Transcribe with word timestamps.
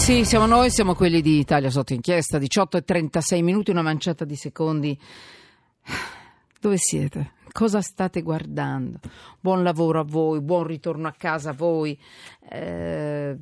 Sì, 0.00 0.24
siamo 0.24 0.46
noi, 0.46 0.70
siamo 0.70 0.94
quelli 0.94 1.20
di 1.20 1.38
Italia 1.38 1.68
sotto 1.70 1.92
inchiesta, 1.92 2.38
18 2.38 2.78
e 2.78 2.82
36 2.82 3.42
minuti, 3.42 3.70
una 3.70 3.82
manciata 3.82 4.24
di 4.24 4.34
secondi. 4.34 4.98
Dove 6.58 6.78
siete? 6.78 7.32
Cosa 7.52 7.82
state 7.82 8.22
guardando? 8.22 8.98
Buon 9.38 9.62
lavoro 9.62 10.00
a 10.00 10.04
voi, 10.04 10.40
buon 10.40 10.64
ritorno 10.64 11.06
a 11.06 11.12
casa 11.12 11.50
a 11.50 11.52
voi. 11.52 11.96
Eh, 12.48 13.36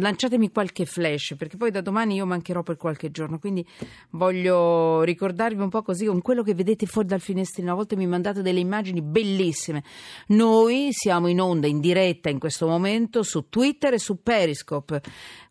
lanciatemi 0.00 0.50
qualche 0.50 0.84
flash 0.84 1.34
perché 1.36 1.56
poi 1.56 1.70
da 1.70 1.80
domani 1.80 2.14
io 2.14 2.26
mancherò 2.26 2.62
per 2.62 2.76
qualche 2.76 3.10
giorno. 3.10 3.38
Quindi 3.38 3.66
voglio 4.10 5.02
ricordarvi 5.02 5.60
un 5.60 5.68
po' 5.68 5.82
così 5.82 6.06
con 6.06 6.20
quello 6.20 6.42
che 6.42 6.54
vedete 6.54 6.86
fuori 6.86 7.08
dal 7.08 7.20
finestrino. 7.20 7.72
A 7.72 7.74
volte 7.74 7.96
mi 7.96 8.06
mandate 8.06 8.42
delle 8.42 8.60
immagini 8.60 9.02
bellissime. 9.02 9.84
Noi 10.28 10.88
siamo 10.90 11.28
in 11.28 11.40
onda, 11.40 11.66
in 11.66 11.80
diretta 11.80 12.28
in 12.28 12.38
questo 12.38 12.66
momento 12.66 13.22
su 13.22 13.48
Twitter 13.48 13.94
e 13.94 13.98
su 13.98 14.22
Periscope. 14.22 15.00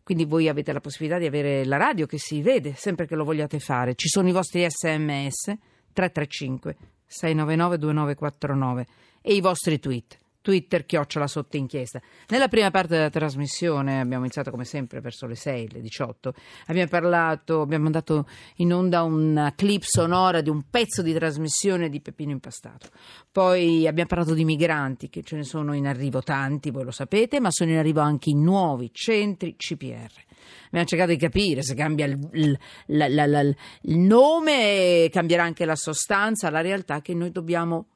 Quindi 0.04 0.26
voi 0.26 0.48
avete 0.48 0.74
la 0.74 0.82
possibilità 0.82 1.20
di 1.20 1.28
avere 1.28 1.66
la 1.66 1.78
radio 1.78 2.06
che 2.06 2.18
si 2.18 2.42
vede 2.42 2.74
sempre 2.76 3.06
che 3.06 3.16
lo 3.16 3.24
vogliate 3.24 3.60
fare. 3.60 3.96
Ci 3.96 4.08
sono 4.08 4.28
i 4.28 4.32
vostri 4.32 4.66
sms 4.68 5.56
335 5.94 6.76
699 7.06 7.78
2949 7.78 8.88
e 9.22 9.34
i 9.34 9.42
vostri 9.42 9.80
tweet. 9.80 10.19
Twitter 10.42 10.86
chiocciola 10.86 11.28
sotto 11.28 11.58
inchiesta. 11.58 12.02
Nella 12.30 12.48
prima 12.48 12.72
parte 12.72 12.96
della 12.96 13.10
trasmissione 13.10 14.00
abbiamo 14.00 14.24
iniziato 14.24 14.52
come 14.52 14.66
sempre 14.66 15.02
verso 15.02 15.28
le 15.28 15.36
6, 15.36 15.72
le 15.72 15.82
18. 15.82 16.34
Abbiamo 16.68 16.90
parlato, 16.90 17.62
abbiamo 17.62 17.84
mandato 17.84 18.28
in 18.58 18.74
onda 18.74 19.04
una 19.04 19.54
clip 19.56 19.84
sonora 19.84 20.42
di 20.42 20.50
un 20.50 20.64
pezzo 20.70 21.02
di 21.02 21.14
trasmissione 21.14 21.90
di 21.90 22.02
Peppino 22.02 22.32
Impastato. 22.32 22.90
Poi 23.32 23.88
abbiamo 23.88 24.10
parlato 24.10 24.34
di 24.34 24.46
migranti, 24.46 25.10
che 25.10 25.24
ce 25.24 25.36
ne 25.36 25.44
sono 25.44 25.74
in 25.74 25.88
arrivo 25.88 26.22
tanti, 26.22 26.72
voi 26.72 26.84
lo 26.86 26.92
sapete, 26.92 27.40
ma 27.40 27.52
sono 27.52 27.72
in 27.72 27.78
arrivo 27.78 28.00
anche 28.00 28.30
i 28.30 28.36
nuovi 28.36 28.92
centri 28.94 29.56
CPR. 29.56 30.28
Abbiamo 30.68 30.86
cercato 30.86 31.12
di 31.12 31.18
capire 31.18 31.62
se 31.64 31.76
cambia 31.76 32.06
il, 32.06 32.18
il, 32.34 32.58
la, 32.88 33.08
la, 33.08 33.26
la, 33.26 33.42
il 33.42 33.98
nome, 33.98 35.10
cambierà 35.12 35.44
anche 35.44 35.66
la 35.66 35.76
sostanza, 35.76 36.50
la 36.50 36.62
realtà 36.62 37.02
che 37.02 37.14
noi 37.14 37.32
dobbiamo 37.32 37.88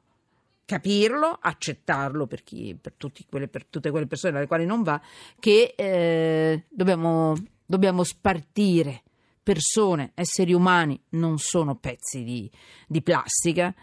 capirlo, 0.66 1.38
accettarlo 1.40 2.28
per, 2.28 2.44
chi, 2.44 2.78
per, 2.80 2.96
quelle, 3.30 3.48
per, 3.48 3.66
tutte 3.66 3.92
quelle 3.92 4.08
persone 4.08 4.38
alle 4.38 4.48
quali 4.48 4.66
non 4.66 4.84
va, 4.84 5.02
che 5.40 5.74
eh, 5.76 6.66
dobbiamo, 6.70 7.36
dobbiamo, 7.66 8.04
spartire 8.04 9.04
persone, 9.42 10.12
esseri 10.16 10.54
umani, 10.54 11.00
non 11.10 11.38
sono 11.38 11.76
pezzi 11.76 12.24
di, 12.24 12.50
di 12.88 13.02
plastica. 13.02 13.74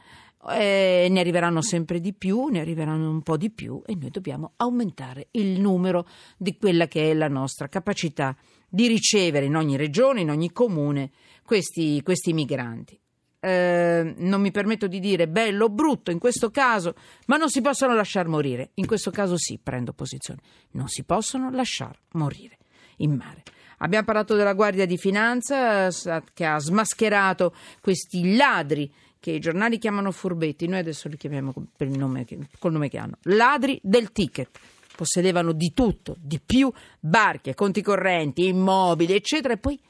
Eh, 0.52 1.06
ne 1.10 1.20
arriveranno 1.20 1.60
sempre 1.60 2.00
di 2.00 2.14
più, 2.14 2.46
ne 2.46 2.60
arriveranno 2.60 3.10
un 3.10 3.20
po' 3.20 3.36
di 3.36 3.50
più 3.50 3.82
e 3.84 3.94
noi 3.94 4.08
dobbiamo 4.08 4.52
aumentare 4.56 5.28
il 5.32 5.60
numero 5.60 6.08
di 6.38 6.56
quella 6.56 6.88
che 6.88 7.10
è 7.10 7.14
la 7.14 7.28
nostra 7.28 7.68
capacità 7.68 8.34
di 8.66 8.86
ricevere 8.86 9.44
in 9.44 9.56
ogni 9.56 9.76
regione, 9.76 10.22
in 10.22 10.30
ogni 10.30 10.50
comune 10.50 11.10
questi, 11.44 12.00
questi 12.02 12.32
migranti. 12.32 12.98
Eh, 13.42 14.14
non 14.18 14.42
mi 14.42 14.50
permetto 14.50 14.86
di 14.86 15.00
dire 15.00 15.26
bello 15.26 15.64
o 15.64 15.70
brutto 15.70 16.10
in 16.10 16.18
questo 16.18 16.50
caso, 16.50 16.94
ma 17.26 17.36
non 17.36 17.48
si 17.48 17.62
possono 17.62 17.94
lasciar 17.94 18.28
morire. 18.28 18.70
In 18.74 18.86
questo 18.86 19.10
caso 19.10 19.36
sì, 19.38 19.58
prendo 19.62 19.92
posizione. 19.92 20.40
Non 20.72 20.88
si 20.88 21.04
possono 21.04 21.50
lasciar 21.50 21.98
morire 22.12 22.58
in 22.98 23.14
mare. 23.14 23.42
Abbiamo 23.78 24.04
parlato 24.04 24.34
della 24.34 24.52
Guardia 24.52 24.84
di 24.84 24.98
Finanza 24.98 25.88
che 26.34 26.44
ha 26.44 26.58
smascherato 26.58 27.54
questi 27.80 28.36
ladri 28.36 28.92
che 29.18 29.32
i 29.32 29.38
giornali 29.38 29.78
chiamano 29.78 30.10
furbetti, 30.10 30.66
noi 30.66 30.80
adesso 30.80 31.08
li 31.08 31.16
chiamiamo 31.16 31.52
il 31.78 31.98
nome, 31.98 32.26
col 32.58 32.72
nome 32.72 32.88
che 32.88 32.98
hanno, 32.98 33.18
ladri 33.22 33.78
del 33.82 34.12
ticket. 34.12 34.58
Possedevano 34.96 35.52
di 35.52 35.72
tutto, 35.72 36.16
di 36.20 36.40
più, 36.44 36.70
barche, 36.98 37.54
conti 37.54 37.80
correnti, 37.80 38.48
immobili, 38.48 39.14
eccetera, 39.14 39.54
e 39.54 39.56
poi 39.56 39.80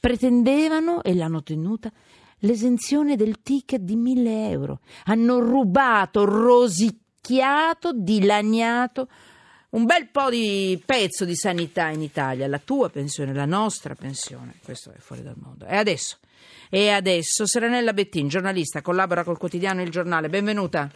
pretendevano, 0.00 1.02
e 1.02 1.14
l'hanno 1.14 1.42
tenuta, 1.42 1.92
l'esenzione 2.44 3.16
del 3.16 3.42
ticket 3.42 3.80
di 3.80 3.96
1000 3.96 4.48
euro. 4.50 4.80
Hanno 5.04 5.40
rubato, 5.40 6.24
rosicchiato, 6.24 7.92
dilaniato 7.92 9.08
un 9.74 9.86
bel 9.86 10.08
po' 10.08 10.30
di 10.30 10.80
pezzo 10.86 11.24
di 11.24 11.34
sanità 11.34 11.88
in 11.88 12.00
Italia, 12.00 12.46
la 12.46 12.60
tua 12.60 12.90
pensione, 12.90 13.34
la 13.34 13.44
nostra 13.44 13.96
pensione, 13.96 14.54
questo 14.62 14.92
è 14.92 14.98
fuori 14.98 15.22
dal 15.22 15.34
mondo. 15.36 15.66
E 15.66 15.74
adesso, 15.74 16.18
e 16.70 16.90
adesso 16.90 17.44
Serenella 17.44 17.92
Bettin, 17.92 18.28
giornalista, 18.28 18.82
collabora 18.82 19.24
col 19.24 19.36
quotidiano 19.36 19.82
Il 19.82 19.90
Giornale, 19.90 20.28
benvenuta. 20.28 20.88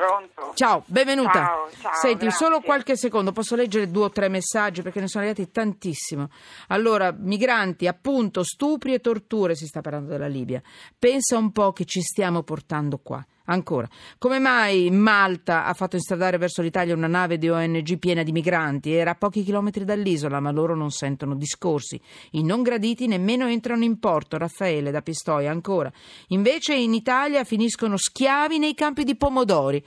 Pronto. 0.00 0.52
Ciao, 0.54 0.82
benvenuta. 0.86 1.44
Ciao, 1.44 1.70
ciao, 1.78 1.92
Senti, 1.92 2.24
grazie. 2.24 2.46
solo 2.46 2.60
qualche 2.62 2.96
secondo, 2.96 3.32
posso 3.32 3.54
leggere 3.54 3.90
due 3.90 4.04
o 4.04 4.10
tre 4.10 4.30
messaggi 4.30 4.80
perché 4.80 4.98
ne 4.98 5.08
sono 5.08 5.24
arrivati 5.24 5.50
tantissimo. 5.50 6.30
Allora, 6.68 7.14
migranti, 7.14 7.86
appunto, 7.86 8.42
stupri 8.42 8.94
e 8.94 9.00
torture, 9.00 9.54
si 9.54 9.66
sta 9.66 9.82
parlando 9.82 10.08
della 10.08 10.26
Libia. 10.26 10.62
Pensa 10.98 11.36
un 11.36 11.52
po' 11.52 11.74
che 11.74 11.84
ci 11.84 12.00
stiamo 12.00 12.42
portando 12.42 12.96
qua. 12.96 13.22
Ancora, 13.50 13.88
come 14.18 14.38
mai 14.38 14.90
Malta 14.90 15.64
ha 15.64 15.74
fatto 15.74 15.96
instradare 15.96 16.38
verso 16.38 16.62
l'Italia 16.62 16.94
una 16.94 17.08
nave 17.08 17.36
di 17.36 17.48
ONG 17.48 17.98
piena 17.98 18.22
di 18.22 18.30
migranti? 18.30 18.92
Era 18.92 19.10
a 19.10 19.14
pochi 19.16 19.42
chilometri 19.42 19.84
dall'isola, 19.84 20.38
ma 20.38 20.52
loro 20.52 20.76
non 20.76 20.92
sentono 20.92 21.34
discorsi. 21.34 22.00
I 22.32 22.44
non 22.44 22.62
graditi 22.62 23.08
nemmeno 23.08 23.48
entrano 23.48 23.82
in 23.82 23.98
porto. 23.98 24.38
Raffaele 24.38 24.92
da 24.92 25.02
Pistoia, 25.02 25.50
ancora. 25.50 25.90
Invece 26.28 26.74
in 26.74 26.94
Italia 26.94 27.42
finiscono 27.42 27.96
schiavi 27.96 28.58
nei 28.58 28.74
campi 28.74 29.02
di 29.02 29.16
pomodori. 29.16 29.84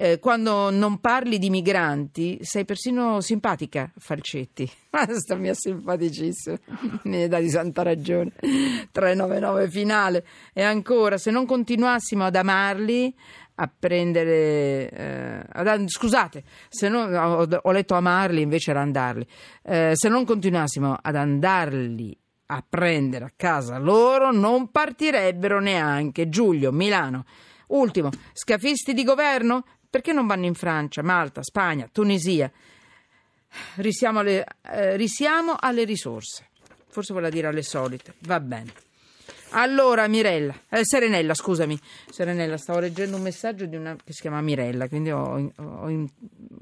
Eh, 0.00 0.20
quando 0.20 0.70
non 0.70 1.00
parli 1.00 1.40
di 1.40 1.50
migranti 1.50 2.38
sei 2.42 2.64
persino 2.64 3.20
simpatica, 3.20 3.90
Falcetti. 3.96 4.70
Ma 4.90 5.04
mia 5.36 5.54
simpaticissima, 5.54 6.56
ne 7.02 7.26
dà 7.26 7.40
di 7.40 7.50
santa 7.50 7.82
ragione. 7.82 8.30
399 8.92 9.68
finale. 9.68 10.24
E 10.52 10.62
ancora, 10.62 11.18
se 11.18 11.32
non 11.32 11.46
continuassimo 11.46 12.22
ad 12.22 12.36
amarli, 12.36 13.12
a 13.56 13.68
prendere 13.76 14.88
eh, 14.88 15.44
ad, 15.50 15.88
scusate 15.88 16.44
se 16.68 16.88
non, 16.88 17.12
ho, 17.12 17.48
ho, 17.60 17.70
letto 17.72 17.94
amarli 17.94 18.40
invece 18.40 18.70
era 18.70 18.82
andarli 18.82 19.26
eh, 19.64 19.90
se 19.94 20.08
non 20.08 20.24
continuassimo 20.24 20.96
ad 21.02 21.16
andarli 21.16 22.16
a 22.50 22.64
prendere 22.66 23.24
a 23.24 23.32
casa 23.34 23.78
loro 23.78 24.30
non 24.30 24.70
partirebbero 24.70 25.58
neanche 25.58 26.28
Giulio 26.28 26.70
Milano 26.70 27.24
ultimo 27.68 28.10
scafisti 28.32 28.94
di 28.94 29.02
governo 29.02 29.64
perché 29.90 30.12
non 30.12 30.26
vanno 30.26 30.46
in 30.46 30.54
Francia, 30.54 31.02
Malta, 31.02 31.42
Spagna, 31.42 31.88
Tunisia? 31.90 32.50
Risiamo 33.76 34.20
alle, 34.20 34.44
eh, 34.70 34.96
risiamo 34.96 35.56
alle 35.58 35.84
risorse. 35.84 36.46
Forse 36.88 37.12
vuole 37.12 37.30
dire 37.30 37.46
alle 37.46 37.62
solite. 37.62 38.14
Va 38.20 38.40
bene. 38.40 38.72
Allora, 39.50 40.06
Mirella, 40.08 40.54
eh, 40.68 40.84
Serenella, 40.84 41.32
scusami, 41.32 41.78
Serenella, 42.10 42.58
stavo 42.58 42.80
leggendo 42.80 43.16
un 43.16 43.22
messaggio 43.22 43.64
di 43.64 43.76
una 43.76 43.96
che 43.96 44.12
si 44.12 44.20
chiama 44.20 44.42
Mirella, 44.42 44.88
quindi 44.88 45.10
ho, 45.10 45.50
ho, 45.56 45.86
ho, 45.86 46.08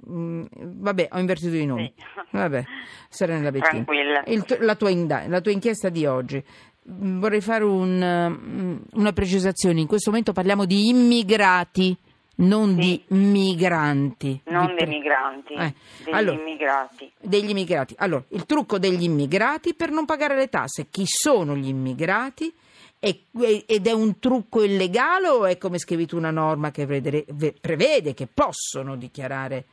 vabbè, 0.04 1.08
ho 1.10 1.18
invertito 1.18 1.56
i 1.56 1.66
nomi. 1.66 1.92
Vabbè, 2.30 2.64
Serenella 3.08 3.50
Bettini. 3.50 3.84
Tranquilla. 3.84 4.22
Il, 4.26 4.44
la, 4.60 4.76
tua 4.76 4.90
inda- 4.90 5.26
la 5.26 5.40
tua 5.40 5.50
inchiesta 5.50 5.88
di 5.88 6.06
oggi. 6.06 6.42
Vorrei 6.84 7.40
fare 7.40 7.64
un, 7.64 8.80
una 8.92 9.12
precisazione. 9.12 9.80
In 9.80 9.88
questo 9.88 10.10
momento 10.10 10.32
parliamo 10.32 10.64
di 10.64 10.88
immigrati 10.88 11.96
non 12.36 12.74
Sì. 12.74 12.74
di 12.80 13.04
migranti. 13.16 14.40
Non 14.46 14.66
Di 14.68 14.74
dei 14.74 14.86
migranti, 14.86 15.54
Eh, 15.54 15.74
degli 16.04 16.14
allora, 16.14 16.38
immigrati. 16.40 17.10
degli 17.20 17.50
immigrati. 17.50 17.94
Allora, 17.98 18.24
il 18.28 18.46
trucco 18.46 18.78
degli 18.78 19.02
immigrati 19.04 19.74
per 19.74 19.90
non 19.90 20.04
pagare 20.04 20.36
le 20.36 20.48
tasse. 20.48 20.86
Chi 20.90 21.04
sono 21.06 21.56
gli 21.56 21.68
immigrati? 21.68 22.52
Ed 22.98 23.86
è 23.86 23.92
un 23.92 24.18
trucco 24.18 24.62
illegale 24.62 25.28
o 25.28 25.44
è 25.44 25.58
come 25.58 25.78
scrivi 25.78 26.06
tu 26.06 26.16
una 26.16 26.30
norma 26.30 26.70
che 26.70 26.86
prevede 26.86 28.14
che 28.14 28.26
possono 28.26 28.96
dichiarare, 28.96 29.64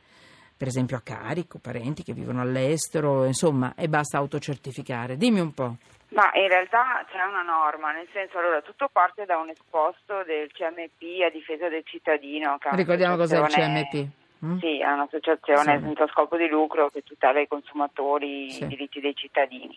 per 0.56 0.68
esempio, 0.68 0.96
a 0.96 1.02
carico 1.02 1.58
parenti 1.58 2.02
che 2.02 2.12
vivono 2.12 2.40
all'estero, 2.40 3.24
insomma, 3.24 3.74
e 3.76 3.88
basta 3.88 4.18
autocertificare? 4.18 5.16
Dimmi 5.16 5.40
un 5.40 5.52
po'. 5.52 5.76
Ma 6.10 6.30
in 6.34 6.46
realtà 6.48 7.04
c'è 7.10 7.22
una 7.24 7.42
norma, 7.42 7.90
nel 7.92 8.06
senso, 8.12 8.38
allora, 8.38 8.62
tutto 8.62 8.88
parte 8.92 9.24
da 9.24 9.36
un 9.38 9.48
esposto 9.50 10.22
del 10.24 10.50
CMP 10.52 11.22
a 11.26 11.30
difesa 11.30 11.68
del 11.68 11.82
cittadino. 11.84 12.56
Ricordiamo 12.70 13.16
cos'è 13.16 13.38
il 13.38 13.46
CMP. 13.48 14.06
mm? 14.44 14.58
Sì, 14.58 14.78
è 14.78 14.86
un'associazione 14.92 15.78
Sì. 15.78 15.84
senza 15.84 16.06
scopo 16.08 16.36
di 16.36 16.46
lucro 16.46 16.88
che 16.88 17.02
tutela 17.02 17.40
i 17.40 17.48
consumatori, 17.48 18.50
Sì. 18.50 18.62
i 18.62 18.66
diritti 18.68 19.00
dei 19.00 19.16
cittadini. 19.16 19.76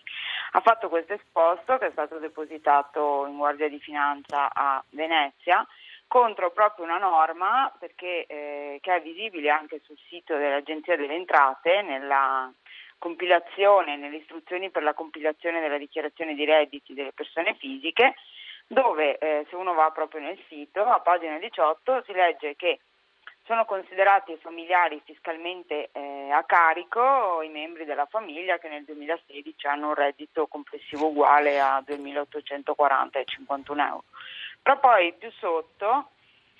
Ha 0.52 0.60
fatto 0.60 0.88
questo 0.88 1.14
esposto 1.14 1.76
che 1.78 1.86
è 1.86 1.90
stato 1.90 2.18
depositato 2.18 3.26
in 3.28 3.36
Guardia 3.36 3.68
di 3.68 3.80
Finanza 3.80 4.48
a 4.52 4.82
Venezia 4.90 5.66
contro 6.08 6.50
proprio 6.50 6.86
una 6.86 6.98
norma 6.98 7.72
perché, 7.78 8.26
eh, 8.26 8.78
che 8.80 8.96
è 8.96 9.02
visibile 9.02 9.50
anche 9.50 9.80
sul 9.84 9.98
sito 10.08 10.36
dell'Agenzia 10.36 10.96
delle 10.96 11.14
Entrate 11.14 11.82
nella 11.82 12.50
compilazione, 12.98 13.96
nelle 13.96 14.16
istruzioni 14.16 14.70
per 14.70 14.82
la 14.82 14.94
compilazione 14.94 15.60
della 15.60 15.78
dichiarazione 15.78 16.34
di 16.34 16.44
redditi 16.44 16.94
delle 16.94 17.12
persone 17.12 17.54
fisiche, 17.54 18.14
dove 18.66 19.18
eh, 19.18 19.46
se 19.48 19.54
uno 19.54 19.74
va 19.74 19.90
proprio 19.90 20.20
nel 20.20 20.38
sito, 20.48 20.82
a 20.82 21.00
pagina 21.00 21.38
18, 21.38 22.02
si 22.04 22.12
legge 22.12 22.56
che 22.56 22.80
sono 23.48 23.64
considerati 23.64 24.36
familiari 24.42 25.00
fiscalmente 25.04 25.88
eh, 25.92 26.30
a 26.30 26.44
carico 26.44 27.40
i 27.42 27.48
membri 27.48 27.86
della 27.86 28.04
famiglia 28.04 28.58
che 28.58 28.68
nel 28.68 28.84
2016 28.84 29.66
hanno 29.66 29.88
un 29.88 29.94
reddito 29.94 30.46
complessivo 30.46 31.06
uguale 31.06 31.58
a 31.58 31.82
2.840,51 31.86 33.78
euro. 33.78 34.04
Però 34.62 34.78
poi 34.80 35.14
più 35.14 35.30
sotto 35.32 36.10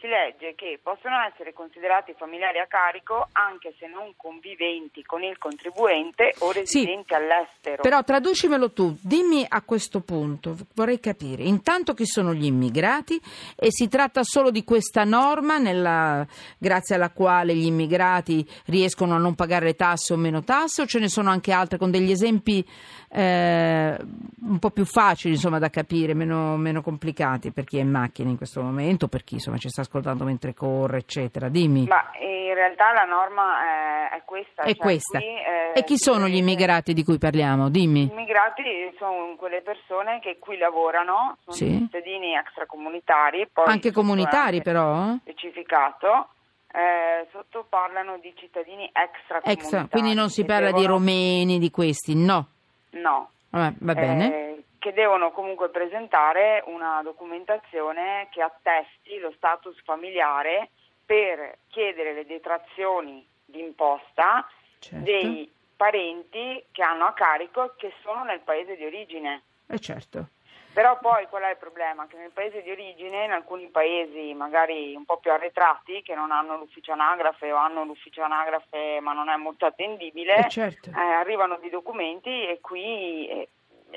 si 0.00 0.06
legge 0.06 0.54
che 0.54 0.78
possono 0.82 1.16
essere 1.30 1.52
considerati 1.52 2.14
familiari 2.16 2.58
a 2.58 2.66
carico 2.66 3.28
anche 3.32 3.74
se 3.78 3.86
non 3.86 4.12
conviventi 4.16 5.02
con 5.02 5.22
il 5.22 5.38
contribuente 5.38 6.34
o 6.38 6.52
residenti 6.52 7.08
sì, 7.08 7.14
all'estero. 7.14 7.82
Però 7.82 8.02
traducimelo 8.02 8.72
tu, 8.72 8.96
dimmi 9.00 9.44
a 9.48 9.62
questo 9.62 10.00
punto, 10.00 10.56
vorrei 10.74 11.00
capire, 11.00 11.42
intanto 11.42 11.94
chi 11.94 12.06
sono 12.06 12.32
gli 12.32 12.44
immigrati? 12.44 13.20
E 13.56 13.68
si 13.70 13.88
tratta 13.88 14.22
solo 14.22 14.50
di 14.50 14.64
questa 14.64 15.04
norma 15.04 15.58
nella, 15.58 16.26
grazie 16.58 16.94
alla 16.94 17.10
quale 17.10 17.54
gli 17.54 17.66
immigrati 17.66 18.46
riescono 18.66 19.14
a 19.14 19.18
non 19.18 19.34
pagare 19.34 19.66
le 19.66 19.74
tasse 19.74 20.12
o 20.12 20.16
meno 20.16 20.44
tasse 20.44 20.82
o 20.82 20.86
ce 20.86 20.98
ne 20.98 21.08
sono 21.08 21.30
anche 21.30 21.52
altre 21.52 21.78
con 21.78 21.90
degli 21.90 22.10
esempi 22.10 22.64
eh, 23.10 23.96
un 24.40 24.58
po' 24.58 24.70
più 24.70 24.84
facili 24.84 25.34
insomma, 25.34 25.58
da 25.58 25.70
capire, 25.70 26.14
meno, 26.14 26.56
meno, 26.56 26.82
complicati 26.82 27.50
per 27.50 27.64
chi 27.64 27.78
è 27.78 27.80
in 27.80 27.90
macchina 27.90 28.28
in 28.28 28.36
questo 28.36 28.60
momento, 28.62 29.08
per 29.08 29.24
chi 29.24 29.34
insomma, 29.34 29.56
ci 29.56 29.68
sta 29.68 29.82
ascoltando 29.88 30.24
mentre 30.24 30.54
corre, 30.54 30.98
eccetera. 30.98 31.48
Dimmi. 31.48 31.86
Ma 31.86 32.10
in 32.20 32.54
realtà 32.54 32.92
la 32.92 33.04
norma 33.04 34.10
è, 34.10 34.16
è 34.16 34.22
questa. 34.24 34.62
È 34.62 34.66
cioè 34.66 34.76
questa. 34.76 35.18
Qui, 35.18 35.26
eh, 35.26 35.72
e 35.74 35.84
chi 35.84 35.96
sono 35.96 36.28
gli 36.28 36.36
immigrati 36.36 36.92
di 36.92 37.02
cui 37.02 37.18
parliamo? 37.18 37.70
Dimmi. 37.70 38.06
Gli 38.06 38.12
immigrati 38.12 38.62
sono 38.98 39.34
quelle 39.36 39.62
persone 39.62 40.20
che 40.20 40.38
qui 40.38 40.58
lavorano, 40.58 41.38
sono 41.42 41.56
sì. 41.56 41.78
cittadini 41.78 42.36
extracomunitari. 42.36 43.48
Anche 43.64 43.90
comunitari 43.90 44.62
però? 44.62 45.16
Specificato. 45.22 46.28
Eh, 46.70 47.26
sotto 47.32 47.64
parlano 47.66 48.18
di 48.20 48.32
cittadini 48.36 48.90
extracomunitari. 48.92 49.54
Extra, 49.54 49.86
quindi 49.90 50.12
non 50.12 50.28
si 50.28 50.44
parla 50.44 50.66
devono... 50.66 50.82
di 50.82 50.86
romeni, 50.86 51.58
di 51.58 51.70
questi, 51.70 52.14
no. 52.14 52.46
No. 52.90 53.30
Vabbè, 53.48 53.76
va 53.78 53.94
bene. 53.94 54.34
Eh, 54.34 54.64
che 54.78 54.92
devono 54.92 55.30
comunque 55.32 55.68
presentare 55.70 56.62
una 56.66 57.00
documentazione 57.02 58.28
che 58.30 58.42
attesti 58.42 59.18
lo 59.18 59.32
status 59.36 59.80
familiare 59.82 60.70
per 61.04 61.58
chiedere 61.68 62.12
le 62.12 62.26
detrazioni 62.26 63.26
d'imposta 63.44 64.46
certo. 64.78 65.04
dei 65.04 65.50
parenti 65.76 66.64
che 66.70 66.82
hanno 66.82 67.06
a 67.06 67.12
carico 67.12 67.74
che 67.76 67.92
sono 68.02 68.24
nel 68.24 68.40
paese 68.40 68.76
di 68.76 68.84
origine. 68.84 69.42
Eh 69.66 69.78
certo. 69.78 70.28
Però 70.72 70.98
poi 71.00 71.26
qual 71.26 71.42
è 71.42 71.50
il 71.50 71.56
problema? 71.56 72.06
Che 72.06 72.16
nel 72.16 72.30
paese 72.30 72.62
di 72.62 72.70
origine, 72.70 73.24
in 73.24 73.32
alcuni 73.32 73.66
paesi 73.68 74.32
magari 74.34 74.94
un 74.94 75.04
po' 75.04 75.16
più 75.16 75.32
arretrati, 75.32 76.02
che 76.02 76.14
non 76.14 76.30
hanno 76.30 76.56
l'ufficio 76.56 76.92
anagrafe 76.92 77.50
o 77.50 77.56
hanno 77.56 77.84
l'ufficio 77.84 78.22
anagrafe 78.22 79.00
ma 79.00 79.12
non 79.12 79.28
è 79.28 79.36
molto 79.36 79.66
attendibile, 79.66 80.46
eh 80.46 80.48
certo. 80.48 80.90
eh, 80.90 81.00
arrivano 81.00 81.56
dei 81.56 81.70
documenti 81.70 82.46
e 82.46 82.60
qui 82.60 83.28
eh, 83.28 83.48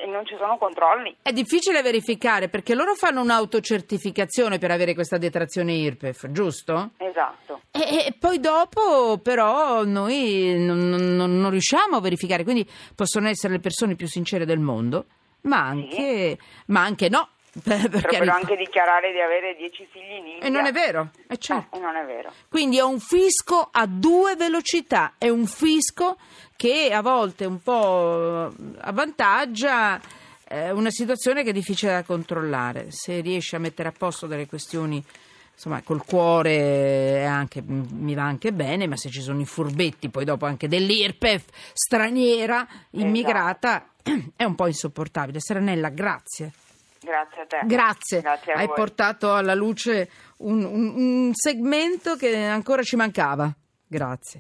non 0.06 0.26
ci 0.26 0.36
sono 0.38 0.58
controlli. 0.58 1.16
È 1.22 1.32
difficile 1.32 1.82
verificare 1.82 2.50
perché 2.50 2.76
loro 2.76 2.96
fanno 2.96 3.22
un'autocertificazione 3.22 4.58
per 4.58 4.72
avere 4.72 4.94
questa 4.94 5.18
detrazione 5.18 5.74
IRPEF, 5.74 6.32
giusto? 6.32 6.92
Esatto. 6.98 7.62
E, 7.72 8.06
e 8.08 8.16
poi 8.18 8.40
dopo 8.40 9.20
però 9.22 9.84
noi 9.84 10.56
non, 10.58 10.90
non, 10.90 11.40
non 11.40 11.50
riusciamo 11.50 11.98
a 11.98 12.02
verificare, 12.02 12.44
quindi 12.44 12.68
possono 12.96 13.28
essere 13.28 13.54
le 13.54 13.60
persone 13.60 13.96
più 13.96 14.08
sincere 14.08 14.46
del 14.46 14.60
mondo 14.60 15.06
ma 15.42 15.66
anche, 15.66 15.96
sì. 15.96 16.38
ma 16.68 16.82
anche 16.82 17.10
no. 17.10 17.30
Potrebbero 17.62 18.32
anche 18.32 18.56
dichiarare 18.56 19.12
di 19.12 19.20
avere 19.20 19.56
dieci 19.58 19.86
figli 19.92 20.12
in 20.12 20.26
India. 20.26 20.48
E 20.48 20.50
non 20.50 20.66
è 20.66 20.72
vero, 20.72 21.10
è 21.28 21.36
certo. 21.36 21.76
Eh, 21.76 21.80
non 21.80 21.98
è 21.98 22.06
vero. 22.06 22.32
Quindi 22.48 22.78
è 22.78 22.82
un 22.82 23.00
fisco 23.00 23.68
a 23.70 23.86
due 23.88 24.38
velocità, 24.38 25.16
è 25.18 25.28
un 25.28 25.46
fisco 25.46 26.18
che 26.62 26.94
a 26.94 27.02
volte 27.02 27.46
un 27.46 27.60
po' 27.60 28.54
avvantaggia 28.82 30.00
eh, 30.48 30.70
una 30.70 30.92
situazione 30.92 31.42
che 31.42 31.50
è 31.50 31.54
difficile 31.54 31.94
da 31.94 32.04
controllare. 32.04 32.92
Se 32.92 33.20
riesce 33.20 33.56
a 33.56 33.60
mettere 33.60 33.90
a 33.90 33.92
posto 33.92 34.28
delle 34.28 34.46
questioni 34.46 35.04
insomma 35.52 35.82
col 35.82 36.06
cuore 36.06 37.26
anche, 37.26 37.64
mi 37.66 38.14
va 38.14 38.26
anche 38.26 38.54
bene, 38.54 38.86
ma 38.86 38.96
se 38.96 39.10
ci 39.10 39.22
sono 39.22 39.42
i 39.42 39.46
furbetti 39.46 40.10
poi 40.10 40.24
dopo 40.24 40.46
anche 40.46 40.68
dell'IRPEF 40.68 41.46
straniera, 41.74 42.68
immigrata, 42.92 43.84
esatto. 44.04 44.34
è 44.38 44.44
un 44.44 44.54
po' 44.54 44.68
insopportabile. 44.68 45.40
Serenella, 45.40 45.90
grazie. 45.90 46.52
Grazie 47.00 47.42
a 47.42 47.46
te. 47.48 47.60
Grazie. 47.66 48.22
grazie 48.22 48.54
Hai 48.54 48.68
voi. 48.68 48.76
portato 48.76 49.34
alla 49.34 49.56
luce 49.56 50.12
un, 50.38 50.64
un, 50.64 50.94
un 50.96 51.32
segmento 51.34 52.16
che 52.18 52.36
ancora 52.38 52.84
ci 52.84 52.96
mancava. 52.96 53.52
Grazie. 53.88 54.40